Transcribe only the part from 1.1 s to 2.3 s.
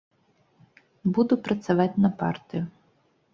Буду працаваць на